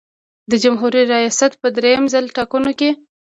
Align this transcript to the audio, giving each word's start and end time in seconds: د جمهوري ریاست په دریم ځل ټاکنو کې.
د 0.51 0.53
جمهوري 0.63 1.01
ریاست 1.13 1.51
په 1.61 1.67
دریم 1.77 2.03
ځل 2.13 2.25
ټاکنو 2.37 2.71
کې. 2.79 2.89